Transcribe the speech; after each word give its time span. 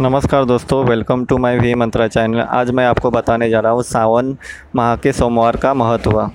नमस्कार 0.00 0.44
दोस्तों 0.44 0.84
welcome 0.84 1.24
to 1.24 1.36
my 1.38 1.58
V 1.58 1.74
Mantra 1.74 2.06
channel 2.08 2.40
आज 2.40 2.70
मैं 2.70 2.84
आपको 2.86 3.10
बताने 3.10 3.48
जा 3.50 3.60
रहा 3.60 3.72
हूँ 3.72 3.82
सावन 3.82 4.36
माह 4.76 4.94
के 4.96 5.12
सोमवार 5.12 5.56
का 5.56 5.72
महत्व। 5.74 6.30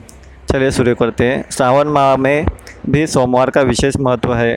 चलिए 0.52 0.72
शुरू 0.72 0.96
करते 0.96 1.26
हैं। 1.26 1.50
सावन 1.50 1.88
माह 1.88 2.16
में 2.18 2.46
भी 2.90 3.06
सोमवार 3.08 3.50
का 3.50 3.62
विशेष 3.62 3.98
महत्व 3.98 4.34
है। 4.34 4.54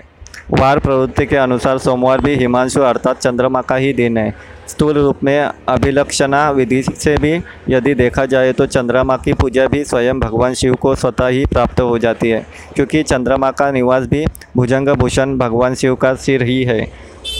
वार 0.50 0.79
प्रवृत्ति 0.79 1.27
के 1.27 1.37
अनुसार 1.37 1.79
सोमवार 1.79 2.21
भी 2.21 2.34
हिमांशु 2.34 2.80
अर्थात 2.80 3.21
चंद्रमा 3.21 3.62
का 3.62 3.74
ही 3.74 3.92
दिन 3.92 4.19
है। 4.19 4.34
स्थूल 4.69 4.98
रूप 4.98 5.23
में 5.25 5.39
अभिलक्षणा 5.69 6.51
विधि 6.51 6.83
से 6.83 7.16
भी 7.16 7.33
यदि 7.69 7.95
देखा 7.95 8.25
जाए 8.27 8.53
तो 8.53 8.66
चंद्रमा 8.66 9.16
की 9.16 9.33
पूजा 9.33 9.66
भी 9.66 9.85
स्वयं 9.85 10.21
भगवान 10.21 10.55
शिव 10.55 10.75
को 10.75 10.95
स्वतः 10.95 11.27
ही 11.27 11.45
प्राप्त 11.46 11.80
हो 11.80 11.98
जाती 11.98 12.29
है, 12.29 12.45
क्योंकि 12.75 13.02
चंद्रमा 13.02 13.51
का 13.51 13.71
निवास 13.71 14.07
भी 14.07 14.25
भुजंग 14.57 14.89
भूषण 14.91 15.37
भगवान 15.39 15.75
शिव 15.75 15.95
का 15.95 16.15
सिर 16.16 16.43
ही 16.43 16.62
है। 16.65 16.80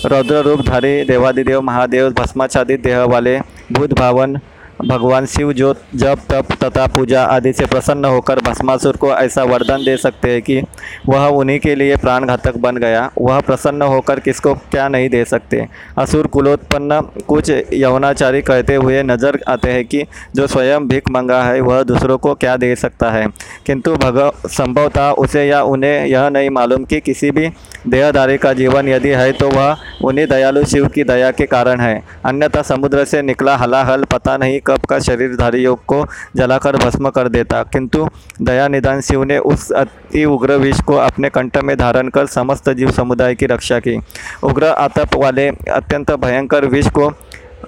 रौद्र 0.07 0.43
रूपधारी 0.43 1.03
देवादिदेव 1.05 1.61
महादेव 1.61 2.11
भस्माचादित 2.13 2.83
देह 2.83 3.03
वाले 3.05 3.39
भूत 3.73 3.93
भावन 3.93 4.39
भगवान 4.85 5.27
शिव 5.27 5.53
जो 5.53 5.75
जप, 5.95 6.19
तप, 6.31 6.49
तथा 6.65 6.87
पूजा 6.87 7.23
आदि 7.23 7.53
से 7.53 7.67
प्रसन्न 7.67 8.05
होकर 8.05 8.41
भस्मासुर 8.41 8.97
को 8.97 9.11
ऐसा 9.11 9.43
वरदान 9.43 9.85
दे 9.85 9.97
सकते 9.97 10.31
हैं 10.31 10.43
कि 10.43 10.63
वह 11.09 11.27
उन्हीं 11.27 11.59
के 11.59 11.75
लिए 11.75 11.97
प्राण 11.97 12.27
घातक 12.27 12.57
बन 12.57 12.77
गया। 12.77 13.11
वह 13.19 13.41
प्रसन्न 13.41 13.83
होकर 13.83 14.21
किसको 14.21 14.55
क्या 14.55 14.89
नहीं 14.89 15.09
दे 15.09 15.25
सकते? 15.25 15.67
असुर 15.99 16.27
कुलोत्पन्न 16.27 17.01
कुछ 17.29 17.51
यवनाचारी 17.73 18.43
कहते 18.43 18.75
हुए 18.75 19.03
नज़र 19.03 19.39
आते 19.49 19.71
हैं 19.71 19.85
कि 19.85 20.05
जो 20.37 20.47
स्वयं 20.47 20.89
भिक 20.89 21.11
मंगा 21.11 21.43
है, 21.43 21.61
वह 21.61 21.83
दूसरों 21.83 22.19
को 22.19 22.35
क्या 22.35 22.57
दे 22.57 22.77
सकता 22.77 23.11
है? 23.11 23.27
किंतु 23.67 23.95
भग, 23.95 24.33
संभवतः 24.47 25.11
उसे 25.11 25.47
या 25.49 25.63
उन्हें 25.63 26.07
यह 26.07 26.29
नहीं 26.29 26.51
मालूम 26.51 26.85
कि 26.85 27.01
किसी 27.01 27.31
भी 27.31 27.49
देहधारी 27.89 28.39
का 28.39 28.53
जीवन 28.53 28.89
यदि 28.89 29.09
है 29.09 29.33
तो 29.33 29.49
वह 29.51 29.77
उन्हीं 30.05 30.27
दयालु 30.27 30.65
शिव 30.65 30.89
की 30.89 31.05
दया 31.05 31.31
के 31.31 31.47
कारण 31.47 31.81
है। 31.81 32.03
अन्यथा 32.25 32.63
समुद्र 32.63 33.05
से 33.05 33.23
निकला 33.23 33.57
हलाहल, 33.57 34.05
पता 34.05 34.37
नहीं 34.37 34.61
कब 34.61 34.79
का 34.79 34.99
शरीरधारियों 34.99 35.77
को 35.77 36.07
जलाकर 36.37 36.77
भस्म 36.77 37.11
कर 37.11 37.29
देता। 37.29 37.63
किंतु 37.63 38.09
दया 38.43 38.69
निदान 38.69 39.01
शिव 39.01 39.25
ने 39.25 39.39
उस 39.39 39.71
अति 39.71 40.25
उग्र 40.25 40.53
विष 40.53 40.81
को 40.81 40.97
अपने 40.97 41.29
कंठ 41.29 41.57
में 41.57 41.77
धारण 41.77 42.09
कर 42.09 42.27
समस्त 42.27 42.71
जीव 42.71 42.91
समुदाय 42.91 43.35
की 43.35 43.47
रक्षा 43.47 43.79
की। 43.79 44.01
उग्र 44.43 44.65
आतप 44.65 45.15
वाले 45.15 45.49
अत्यंत 45.49 46.11
भयंकर 46.11 46.65
विष 46.65 46.89
को 46.89 47.11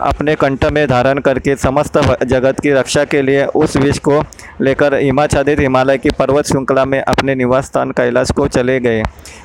अपने 0.00 0.34
कंठ 0.34 0.64
में 0.64 0.86
धारण 0.88 1.18
करके 1.18 1.54
समस्त 1.56 1.98
जगत 2.24 2.60
की 2.60 2.70
रक्षा 2.70 3.04
के 3.04 3.22
लिए 3.22 3.44
उस 3.54 3.76
विष 3.76 3.98
को 3.98 4.22
लेकर 4.60 4.94
हिमाच्छादित 4.94 5.60
हिमालय 5.60 5.98
की 5.98 6.10
पर्वत 6.10 6.46
श्रृंखला 6.46 6.84
में 6.84 7.00
अपने 7.00 7.34
निवास 7.34 7.66
स्थान 7.66 7.90
कैलाश 7.90 8.30
को 8.30 8.46
चले 8.48 8.78
गए। 8.80 9.02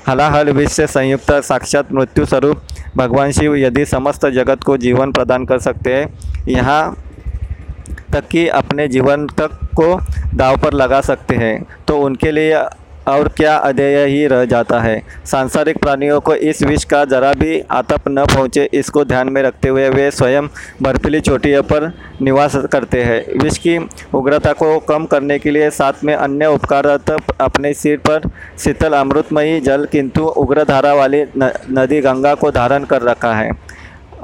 हलाहल 0.07 0.49
विष 0.49 0.71
से 0.71 0.87
संयुक्त 0.87 1.31
साक्षात 1.43 1.91
मृत्यु 1.91 2.25
स्वरूप 2.25 2.61
भगवान 2.97 3.31
शिव 3.31 3.55
यदि 3.55 3.85
समस्त 3.85 4.25
जगत 4.25 4.63
को 4.63 4.77
जीवन 4.77 5.11
प्रदान 5.11 5.45
कर 5.45 5.59
सकते 5.59 5.93
हैं, 5.93 6.13
यहाँ 6.47 6.95
तक 8.13 8.27
कि 8.27 8.47
अपने 8.49 8.87
जीवन 8.87 9.25
तक 9.37 9.59
को 9.79 9.95
दाव 10.35 10.57
पर 10.57 10.73
लगा 10.73 11.01
सकते 11.01 11.35
हैं 11.35 11.65
तो 11.87 11.97
उनके 11.99 12.31
लिए 12.31 12.53
और 13.07 13.27
क्या 13.27 13.55
अध्यय 13.57 14.05
ही 14.05 14.25
रह 14.27 14.43
जाता 14.45 14.79
है। 14.81 15.01
सांसारिक 15.25 15.77
प्राणियों 15.77 16.19
को 16.19 16.35
इस 16.35 16.61
विष 16.63 16.83
का 16.83 17.03
जरा 17.05 17.31
भी 17.33 17.59
आतप 17.71 18.07
न 18.09 18.25
पहुँचे, 18.25 18.69
इसको 18.73 19.03
ध्यान 19.05 19.29
में 19.29 19.41
रखते 19.43 19.69
हुए 19.69 19.87
वे 19.89 20.09
स्वयं 20.11 20.47
बर्फीली 20.81 21.19
चोटियों 21.21 21.63
पर 21.63 21.91
निवास 22.21 22.55
करते 22.71 23.03
हैं। 23.03 23.39
विष 23.39 23.57
की 23.57 23.77
उग्रता 24.13 24.53
को 24.53 24.77
कम 24.79 25.05
करने 25.05 25.39
के 25.39 25.51
लिए 25.51 25.69
साथ 25.71 26.03
में 26.03 26.13
अन्य 26.15 26.45
उपकार 26.47 26.87
अपने 26.87 27.73
सिर 27.73 27.97
पर 27.99 28.29
शीतल 28.59 28.93
अमृतमयी 28.93 29.59
जल, 29.61 29.85
किंतु 29.85 30.23
उग्र 30.23 30.63
धारा 30.63 30.93
वाली 30.93 31.23
नदी 31.37 32.01
गंगा 32.01 32.33
को 32.35 32.51
धारण 32.51 32.83
कर 32.85 33.01
रखा 33.01 33.33
है। 33.33 33.49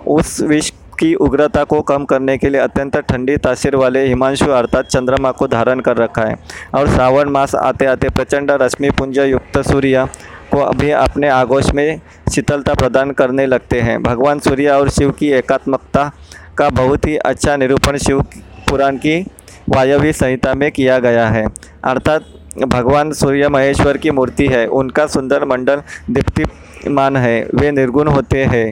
उस 0.08 0.40
विष 0.42 0.72
की 1.00 1.14
उग्रता 1.16 1.64
को 1.64 1.82
कम 1.82 2.06
करने 2.06 2.38
के 2.38 2.50
लिए 2.50 2.62
अत्यंत 2.62 2.98
ठंडी 2.98 3.38
तासीर 3.38 3.76
वाले 3.76 4.06
हिमांशु 4.08 4.46
अर्थात 4.52 4.88
चंद्रमा 4.88 5.32
को 5.32 5.48
धारण 5.48 5.80
कर 5.80 5.98
रखा 5.98 6.22
है 6.22 6.36
और 6.74 6.90
श्रावण 6.90 7.30
मास 7.30 7.56
आते 7.56 7.86
आते 7.86 8.10
प्रचंड 8.10 8.52
रश्मि 8.52 8.90
पुंज 8.90 9.20
युक्त 9.20 9.58
सूर्य 9.62 10.08
को 10.52 10.60
अभी 10.60 10.92
अपने 10.92 11.30
आगोश 11.30 11.72
में 11.72 12.02
शीतलता 12.32 12.74
प्रदान 12.74 13.12
करने 13.12 13.46
लगते 13.46 13.80
हैं। 13.82 14.02
भगवान 14.04 14.40
सूर्य 14.40 14.70
और 14.70 14.90
शिव 14.90 15.12
की 15.12 15.32
एकात्मकता 15.32 16.12
का 16.58 16.70
बहुत 16.70 17.06
ही 17.06 17.16
अच्छा 17.18 17.56
निरूपण 17.58 17.98
शिव 17.98 18.22
पुराण 18.70 18.98
की 18.98 19.20
वायव्य 19.70 20.14
संहिता 20.14 20.54
में 20.54 20.72
किया 20.72 21.00
गया 21.00 21.28
है। 21.28 21.46
अर्थात 21.84 22.26
भगवान 22.68 23.12
सूर्य 23.12 23.50
महेश्वर 23.50 23.98
की 23.98 24.12
मूर्ति 24.12 24.48
है। 24.48 24.66
उनका 24.68 25.06
सुंदर 25.08 25.46
मंडल 25.46 25.82
दीप्तिमान 26.10 27.18
है। 27.18 27.48
वे 27.56 27.72
निर्गुण 27.72 28.08
होते 28.08 28.44
हैं। 28.46 28.72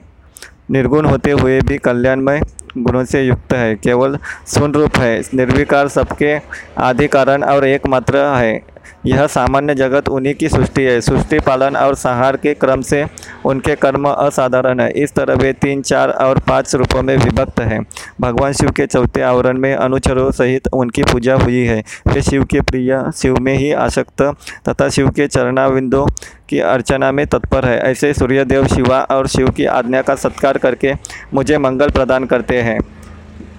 निर्गुण 0.72 1.05
होते 1.05 1.31
हुए 1.31 1.59
भी 1.61 1.78
कल्याणमय 1.78 2.41
गुणों 2.78 3.03
से 3.05 3.22
युक्त 3.23 3.53
है। 3.53 3.75
केवल 3.75 4.17
सुन 4.47 4.73
रूप 4.73 4.97
है। 4.97 5.22
निर्विकार 5.33 5.88
सबके 5.88 6.38
आदि 6.78 7.07
कारण 7.07 7.44
और 7.44 7.66
एकमात्र 7.66 8.17
है। 8.17 8.76
यह 9.06 9.28
सामान्य 9.28 9.75
जगत 9.75 10.09
उन्हीं 10.09 10.34
की 10.36 10.50
सृष्टि 10.50 10.84
है। 10.84 11.02
सृष्टि, 11.02 11.40
पालन 11.40 11.75
और 11.75 11.96
संहार 11.96 12.38
के 12.38 12.53
क्रम 12.53 12.81
से 12.81 13.06
उनके 13.46 13.75
कर्म 13.75 14.08
असाधारण 14.09 14.80
है। 14.80 14.92
इस 14.92 15.14
तरह 15.14 15.36
वे 15.36 15.53
तीन, 15.53 15.81
चार 15.81 16.09
और 16.09 16.40
पाँच 16.40 16.75
रूपों 16.75 17.02
में 17.02 17.18
विभक्त 17.18 17.59
हैं। 17.59 17.86
भगवान 18.22 18.53
शिव 18.53 18.72
के 18.72 18.86
चौथे 18.86 19.22
आवरण 19.22 19.58
में 19.58 19.75
अनुचरों 19.75 20.31
सहित 20.31 20.68
उनकी 20.74 21.03
पूजा 21.03 21.36
हुई 21.36 21.66
है। 21.66 21.84
वे 22.08 22.22
शिव 22.22 22.44
के 22.44 22.62
प्रिय, 22.62 23.12
शिव 23.16 23.36
में 23.36 23.53
ही 23.53 23.72
आसक्त 23.72 24.22
तथा 24.70 24.90
शिव 24.90 25.09
के 25.09 25.28
चरणाविंदों 25.28 26.06
की 26.50 26.59
अर्चना 26.59 27.12
में 27.12 27.25
तत्पर 27.28 27.66
है। 27.66 27.80
ऐसे 27.80 28.14
सूर्यदेव 28.14 28.68
शिवा 28.68 29.00
और 29.12 29.28
शिव 29.28 29.50
की 29.50 29.66
आज्ञा 29.66 30.02
का 30.02 30.16
सत्कार 30.16 30.58
करके 30.58 30.94
मुझे 31.34 31.58
मंगल 31.58 31.90
प्रदान 31.90 32.25
करते 32.25 32.62
हैं। 32.62 32.80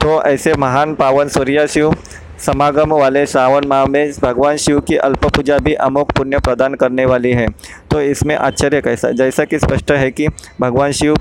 तो 0.03 0.23
ऐसे 0.23 0.55
महान 0.55 0.95
पावन 0.95 1.29
सूर्य 1.29 1.67
शिव 1.67 1.95
समागम 2.39 2.93
वाले 2.93 3.25
श्रावण 3.27 3.67
माह 3.67 3.85
में 3.87 4.13
भगवान 4.23 4.57
शिव 4.57 4.81
की 4.81 4.97
अल्प 4.97 5.25
पूजा 5.27 5.59
भी 5.59 5.73
अमोक 5.77 6.13
पुण्य 6.13 6.39
प्रदान 6.39 6.75
करने 6.75 7.05
वाली 7.05 7.33
है। 7.33 7.47
तो 7.91 8.01
इसमें 8.03 8.35
आश्चर्य 8.37 8.81
कैसा? 8.81 9.11
जैसा 9.13 9.45
कि 9.45 9.59
स्पष्ट 9.59 9.91
है 9.93 10.11
कि 10.11 10.29
भगवान 10.61 10.93
शिव 10.93 11.17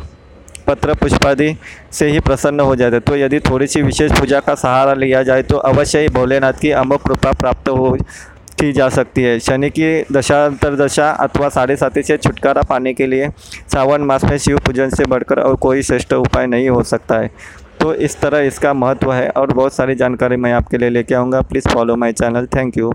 पत्र 0.68 0.94
पुष्पादि 0.94 1.56
से 1.92 2.08
ही 2.08 2.20
प्रसन्न 2.20 2.60
हो 2.60 2.76
जाते 2.76 3.00
तो 3.00 3.16
यदि 3.16 3.40
थोड़ी 3.40 3.68
सी 3.68 3.82
विशेष 3.82 4.12
पूजा 4.20 4.40
का 4.40 4.56
सहारा 4.56 4.94
लिया 4.94 5.22
जाए 5.24 5.44
तो 5.44 5.58
अवश्य 5.58 6.00
ही 6.00 6.08
भोलेनाथ 6.10 6.54
की 6.54 6.72
अमोक 6.72 7.02
कृपा 7.02 7.32
प्राप्त 7.32 7.70
हो 7.70 7.96
की 8.60 8.72
जा 8.74 8.88
सकती 8.90 9.24
है। 9.24 9.40
शनि 9.40 9.70
की 9.70 10.06
दशांतरदशा 10.12 11.10
अथवा 11.12 11.50
साढ़े 11.50 11.76
साथी 11.76 12.04
से 12.04 12.18
छुटकारा 12.18 12.62
पाने 12.62 12.94
के 12.94 13.08
लिए 13.08 13.30
सावन 13.74 14.02
मास 14.02 14.24
में 14.24 14.38
शिव 14.38 14.58
पूजन 14.58 14.90
से 14.90 15.06
बढ़कर 15.06 15.40
और 15.40 15.56
कोई 15.58 15.82
श्रेष्ठ 15.82 16.14
उपाय 16.14 16.48
नहीं 16.48 16.70
हो 16.70 16.84
सकता 16.84 17.20
है। 17.20 17.30
तो 17.88 17.94
इस 17.96 18.20
तरह 18.22 18.40
इसका 18.48 18.74
महत्व 18.74 19.12
है 19.14 19.30
और 19.32 19.54
बहुत 19.54 19.74
सारी 19.74 19.96
जानकारी 19.96 20.36
मैं 20.38 20.52
आपके 20.54 20.78
लिए 20.78 20.90
लेके 20.90 21.16
आऊँगा। 21.16 21.42
Please 21.44 21.70
follow 21.70 21.96
my 21.96 22.14
channel 22.14 22.48
thank 22.56 22.78
you 22.78 22.92